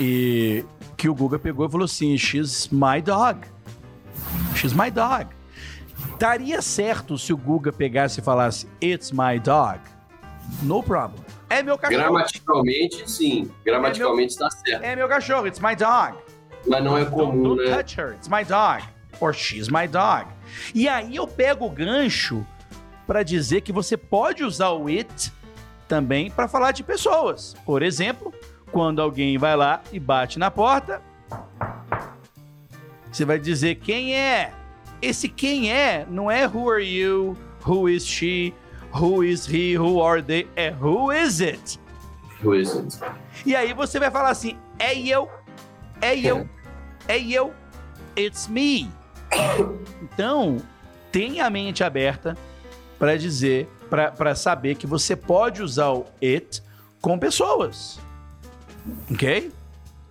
[0.00, 0.64] e
[0.96, 3.40] que o Guga pegou e falou assim: She's my dog.
[4.56, 5.26] She's my dog.
[6.18, 9.78] Daria certo se o Guga pegasse e falasse It's my dog.
[10.62, 11.22] No problem.
[11.50, 12.02] É meu cachorro.
[12.02, 13.50] Gramaticalmente, sim.
[13.64, 14.82] Gramaticalmente está certo.
[14.82, 15.46] É meu cachorro.
[15.46, 16.16] It's my dog.
[16.66, 17.76] Mas não é Don't, comum, don't né?
[17.76, 18.14] touch her.
[18.14, 18.82] It's my dog.
[19.20, 20.26] Or she's my dog.
[20.74, 22.46] E aí eu pego o gancho
[23.06, 25.32] pra dizer que você pode usar o it
[25.88, 27.56] também para falar de pessoas.
[27.64, 28.32] Por exemplo,
[28.70, 31.00] quando alguém vai lá e bate na porta,
[33.10, 34.52] você vai dizer quem é.
[35.00, 38.52] Esse quem é não é who are you, who is she,
[38.92, 41.80] who is he, who are they, é who is it.
[42.42, 42.98] Who is it?
[43.46, 45.28] E aí você vai falar assim: é eu,
[46.00, 46.48] é eu,
[47.06, 47.54] é eu,
[48.16, 48.90] it's me.
[50.02, 50.58] Então,
[51.12, 52.36] tenha a mente aberta
[52.98, 56.62] para dizer, para saber que você pode usar o it
[57.00, 58.00] com pessoas.
[59.10, 59.52] Ok?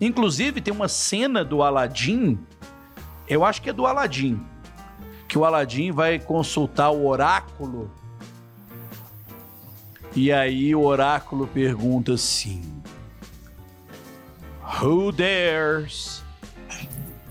[0.00, 2.38] Inclusive, tem uma cena do Aladdin,
[3.28, 4.40] eu acho que é do Aladdin,
[5.26, 7.90] que o Aladdin vai consultar o oráculo.
[10.14, 12.82] E aí o oráculo pergunta assim:
[14.80, 16.17] Who dares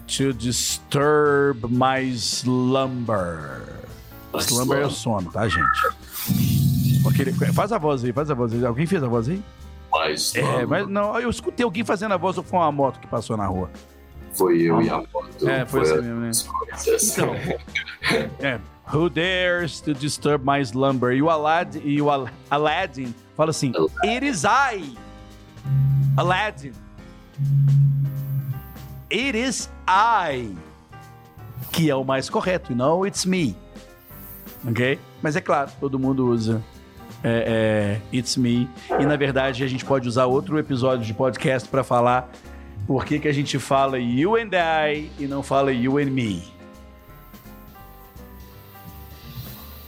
[0.07, 3.61] to disturb my slumber?
[4.39, 7.07] Slumber é o sono, tá, gente?
[7.07, 8.65] Aquele- Faz a voz aí, faz a voz aí.
[8.65, 9.41] Alguém fez a voz aí?
[9.91, 13.07] Mas É, mas não, eu escutei alguém fazendo a voz ou foi uma moto que
[13.07, 13.69] passou na rua?
[14.33, 15.49] foi eu e a foto.
[15.49, 16.31] É, foi assim mesmo, né?
[17.01, 17.33] Então,
[18.45, 18.59] é.
[18.93, 21.11] Who dares to disturb my slumber?
[21.13, 23.71] E o Aladdin, e o Al- Aladdin fala assim:
[24.03, 24.95] It is I,
[26.15, 26.71] Aladdin.
[29.11, 30.53] It is I,
[31.71, 33.55] que é o mais correto, e não it's me.
[34.67, 34.99] Ok?
[35.21, 36.61] Mas é claro, todo mundo usa
[37.23, 38.69] é, é, it's me.
[38.99, 42.29] E na verdade a gente pode usar outro episódio de podcast para falar
[42.85, 46.43] por que, que a gente fala you and I e não fala you and me.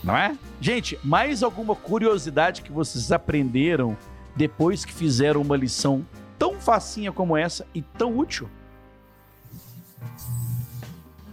[0.02, 0.34] Não é?
[0.62, 3.96] Gente, mais alguma curiosidade que vocês aprenderam
[4.34, 6.06] depois que fizeram uma lição
[6.38, 8.48] tão facinha como essa e tão útil?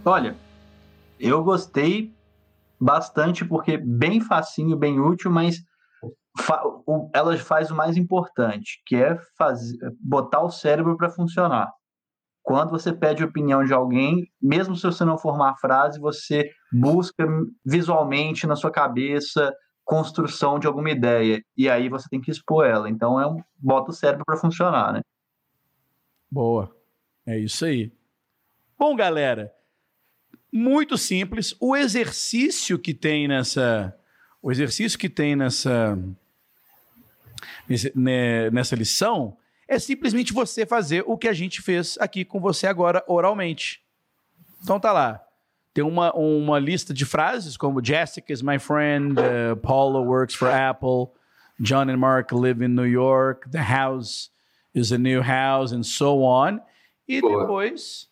[0.06, 0.36] Olha,
[1.20, 2.14] eu gostei
[2.80, 5.58] bastante porque bem facinho, bem útil, mas
[6.40, 11.72] fa- o- ela faz o mais importante, que é fazer, botar o cérebro para funcionar.
[12.44, 17.28] Quando você pede opinião de alguém, mesmo se você não formar a frase, você busca
[17.66, 19.54] visualmente na sua cabeça
[19.84, 22.90] construção de alguma ideia e aí você tem que expor ela.
[22.90, 25.02] Então é um bota o cérebro para funcionar, né?
[26.32, 26.74] Boa.
[27.26, 27.92] É isso aí.
[28.78, 29.54] Bom, galera,
[30.52, 31.56] muito simples.
[31.60, 33.98] O exercício que tem nessa.
[34.42, 35.98] O exercício que tem nessa.
[37.96, 39.38] né, nessa lição
[39.68, 43.82] é simplesmente você fazer o que a gente fez aqui com você agora oralmente.
[44.64, 45.22] Então tá lá.
[45.74, 50.48] Tem uma, uma lista de frases como Jessica is my friend, uh, Paula works for
[50.48, 51.10] Apple,
[51.60, 54.32] John and Mark live in New York, the house
[54.74, 56.60] is a new house, and so on.
[57.08, 58.10] E depois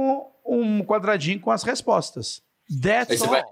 [0.00, 2.42] com um quadradinho com as respostas.
[2.82, 3.30] That's Aí você all.
[3.30, 3.42] vai-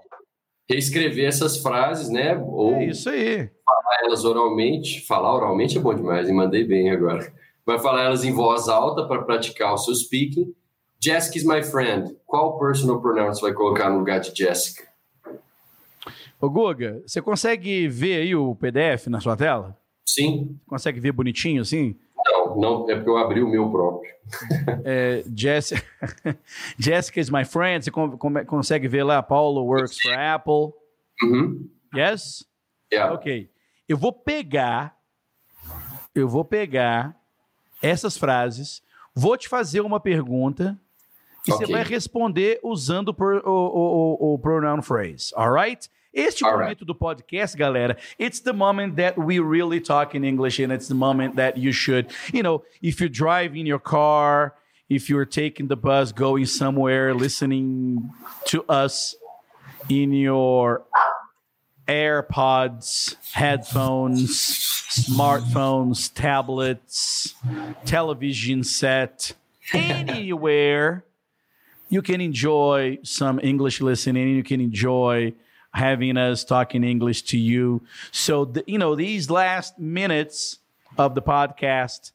[0.69, 2.35] Reescrever essas frases, né?
[2.37, 3.49] Ou É isso aí.
[3.65, 5.05] falar elas oralmente.
[5.05, 7.31] Falar oralmente é bom demais, e mandei bem agora.
[7.65, 10.53] Vai falar elas em voz alta para praticar o seu speaking.
[11.03, 12.15] Jessica is my friend.
[12.25, 14.87] Qual personal pronoun você vai colocar no lugar de Jessica?
[16.41, 19.77] Ô, Guga, você consegue ver aí o PDF na sua tela?
[20.07, 20.59] Sim?
[20.67, 21.95] Consegue ver bonitinho assim?
[22.25, 24.13] Não, não, é porque eu abri o meu próprio.
[24.83, 25.73] É, Jess...
[26.79, 27.83] Jessica is my friend.
[27.85, 27.91] Você
[28.45, 29.21] consegue ver lá?
[29.21, 30.73] Paulo works for Apple.
[31.23, 31.69] Uhum.
[31.95, 32.45] Yes?
[32.91, 33.13] Yeah.
[33.13, 33.49] Ok.
[33.87, 34.97] Eu vou pegar.
[36.13, 37.15] Eu vou pegar
[37.81, 38.81] essas frases.
[39.13, 40.77] Vou te fazer uma pergunta.
[41.47, 41.75] E você Ok.
[41.75, 45.31] vai responder usando o, o, o- o pronoun phrase.
[45.35, 45.89] Alright?
[46.15, 46.61] Este Alright.
[46.61, 50.87] momento do podcast, galera, it's the moment that we really talk in English and it's
[50.87, 54.55] the moment that you should, you know, if you drive in your car,
[54.87, 58.09] if you're taking the bus, going somewhere, listening
[58.45, 59.15] to us
[59.89, 60.85] in your
[61.85, 67.35] AirPods, headphones, smartphones, tablets,
[67.83, 69.33] television set,
[69.73, 71.03] anywhere
[71.89, 74.29] you can enjoy some English listening.
[74.29, 75.33] You can enjoy
[75.75, 77.81] having us talking English to you.
[78.11, 80.59] So, the, you know, these last minutes
[80.97, 82.11] of the podcast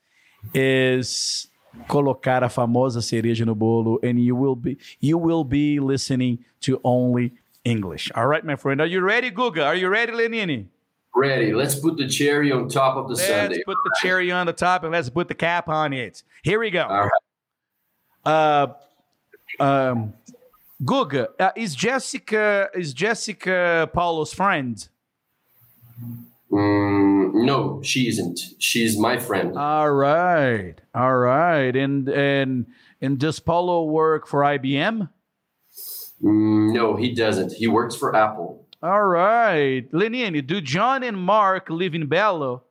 [0.55, 1.47] is
[1.89, 6.81] colocar a famosa cereja no bolo, and you will be you will be listening to
[6.85, 7.33] only
[7.65, 8.11] English.
[8.15, 8.81] All right, my friend.
[8.81, 9.67] Are you ready, Guga?
[9.67, 10.67] Are you ready, Lenini?
[11.15, 11.53] Ready.
[11.53, 13.63] Let's put the cherry on top of the Let's sundae.
[13.65, 16.23] put the cherry on the top and let's put the cap on it.
[16.43, 16.85] Here we go.
[16.85, 17.11] All right.
[18.25, 18.75] Uh,
[19.59, 20.15] um,
[20.83, 24.89] Guga, uh, is Jessica is Jessica Paulo's friend?
[26.51, 28.41] Mm, no, she isn't.
[28.59, 29.57] She's my friend.
[29.59, 32.67] All right, all right, and and
[33.01, 35.09] and does Paulo work for IBM?
[36.23, 37.53] Mm, no, he doesn't.
[37.53, 38.67] He works for Apple.
[38.83, 42.63] All right, Lenine, do John and Mark live in Belo?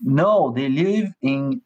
[0.00, 1.60] No, they live in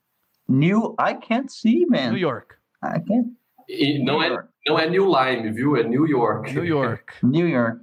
[0.48, 0.96] New.
[0.98, 2.12] I can't see, man.
[2.12, 2.58] New York.
[2.82, 3.28] I can't.
[3.68, 5.76] E não, é, não é New Lyme, viu?
[5.76, 6.52] É New York.
[6.52, 7.14] New York.
[7.22, 7.80] New York.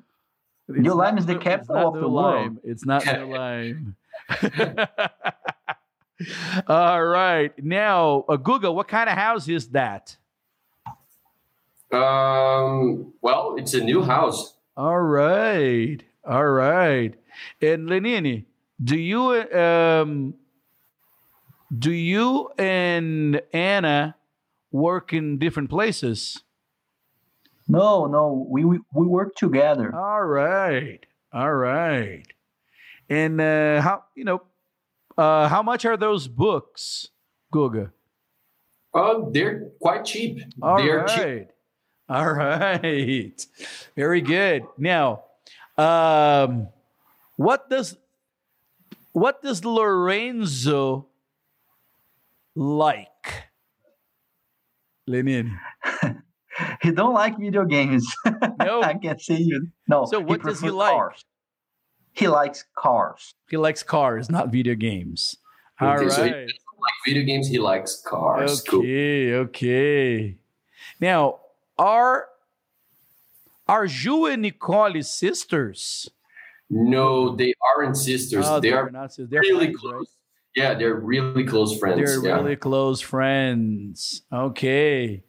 [0.70, 2.60] It's New not Lyme is the capital of the New world.
[2.64, 3.96] It's not New Lyme.
[6.68, 7.54] All right.
[7.64, 10.18] Now, uh, Google, what kind of house is that?
[11.92, 14.56] Um, well, it's a new house.
[14.76, 16.04] All right.
[16.28, 17.16] All right.
[17.62, 18.46] And Lenini,
[18.84, 20.34] do you um
[21.78, 24.16] do you and Anna
[24.72, 26.44] work in different places?
[27.68, 29.94] No, no, we we, we work together.
[29.94, 31.06] All right.
[31.34, 32.24] All right.
[33.10, 34.42] And uh how you know
[35.18, 37.10] uh how much are those books,
[37.54, 37.92] Guga?
[38.94, 40.40] Oh, they're quite cheap.
[40.62, 41.18] All they're cheap.
[41.20, 41.50] right.
[42.10, 43.46] All right.
[43.96, 44.64] Very good.
[44.78, 45.26] Now,
[45.78, 46.70] um,
[47.36, 47.98] what does
[49.12, 51.08] what does Lorenzo
[52.56, 53.08] like?
[55.06, 55.58] Lenin.
[56.82, 58.06] He don't like video games.
[58.60, 59.68] No, I can't say you.
[59.88, 60.06] No.
[60.06, 60.92] So what does he like?
[60.94, 61.26] Cars.
[62.14, 63.34] He likes cars.
[63.50, 65.36] he likes cars, not video games.
[65.80, 66.12] All Okay, right.
[66.12, 67.48] so he doesn't like video games.
[67.48, 68.62] He likes cars.
[68.64, 68.80] Cool.
[68.80, 70.38] Okay, okay.
[71.00, 71.40] Now,
[71.78, 72.28] are
[73.68, 76.10] are you and Nicole sisters?
[76.70, 78.46] No, they aren't sisters.
[78.48, 79.30] Oh, they they're not sisters.
[79.30, 79.94] They're really friends, right?
[79.94, 80.08] close.
[80.56, 81.98] Yeah, they're really close friends.
[81.98, 82.36] They're yeah.
[82.42, 84.24] really close friends.
[84.34, 85.24] Okay.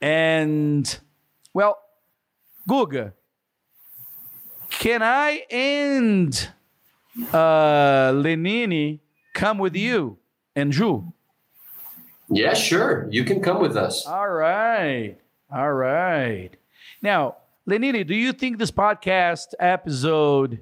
[0.00, 0.98] And,
[1.52, 1.78] well,
[2.68, 3.12] Guga,
[4.70, 6.50] can I and
[7.32, 9.00] uh, Lenini
[9.34, 10.18] come with you
[10.54, 11.12] and Ju?
[12.30, 13.08] yeah, sure.
[13.10, 14.06] You can come with us.
[14.06, 15.16] All right.
[15.50, 16.50] All right.
[17.00, 17.36] Now,
[17.66, 20.60] Lenini, do you think this podcast episode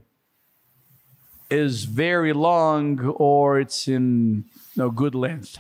[1.51, 4.45] is very long or it's in
[4.77, 5.59] no good length?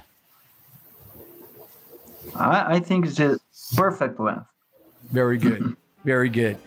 [2.35, 3.39] I, I think it's a
[3.75, 4.47] perfect length.
[5.11, 5.77] Very good.
[6.05, 6.59] Very good.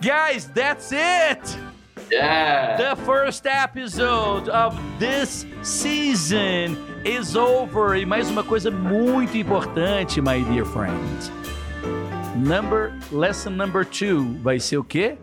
[0.00, 1.58] Guys, that's it.
[2.10, 2.76] Yeah.
[2.76, 7.96] The first episode of this season is over.
[7.96, 11.30] E mais uma coisa muito importante, my dear friend.
[12.36, 15.18] Number, lesson number two vai ser o quê?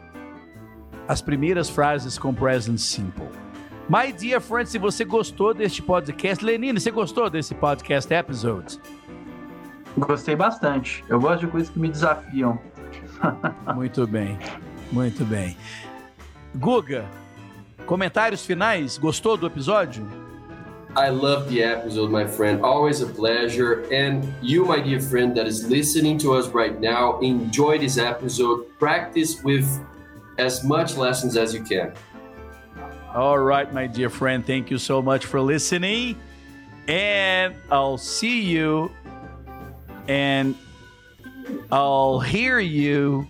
[1.08, 3.30] As primeiras frases com present simple.
[3.90, 8.80] My dear friend, se você gostou deste podcast, Lenine, você gostou desse podcast episode?
[9.98, 11.04] Gostei bastante.
[11.10, 12.60] Eu gosto de coisas que me desafiam.
[13.76, 14.38] Muito bem,
[14.92, 15.58] muito bem.
[16.56, 17.04] Guga,
[17.86, 18.98] comentários finais?
[18.98, 20.08] Gostou do episódio?
[20.96, 22.64] I love the episode, my friend.
[22.64, 23.86] Always a pleasure.
[23.92, 28.66] And you, my dear friend, that is listening to us right now, enjoy this episode.
[28.80, 29.68] Practice with
[30.38, 31.94] as much lessons as you can.
[33.14, 36.16] All right, my dear friend, thank you so much for listening.
[36.88, 38.92] And I'll see you
[40.08, 40.56] and
[41.72, 43.28] I'll hear you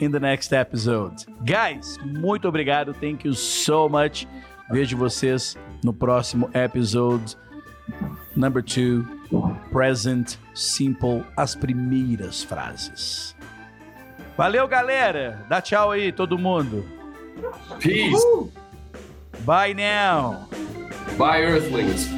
[0.00, 1.24] in the next episode.
[1.44, 2.94] Guys, muito obrigado.
[2.94, 4.26] Thank you so much.
[4.70, 7.36] Vejo vocês no próximo episode.
[8.34, 9.06] Number two,
[9.70, 13.34] present simple, as primeiras frases.
[14.36, 15.44] Valeu, galera.
[15.48, 16.84] Dá tchau aí, todo mundo.
[17.80, 18.22] Peace.
[19.44, 20.48] Bye now.
[21.16, 22.08] Bye, Earthlings.